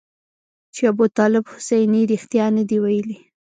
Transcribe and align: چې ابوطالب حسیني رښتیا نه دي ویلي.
چې 0.73 0.81
ابوطالب 0.91 1.43
حسیني 1.53 2.01
رښتیا 2.11 2.45
نه 2.57 2.63
دي 2.69 2.77
ویلي. 2.83 3.17